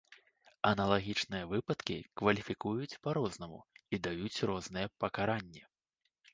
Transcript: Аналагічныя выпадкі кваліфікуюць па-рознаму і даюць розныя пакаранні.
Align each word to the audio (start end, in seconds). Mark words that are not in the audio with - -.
Аналагічныя 0.69 1.49
выпадкі 1.51 1.97
кваліфікуюць 2.23 2.99
па-рознаму 3.05 3.61
і 3.93 4.03
даюць 4.09 4.43
розныя 4.55 4.93
пакаранні. 5.07 5.61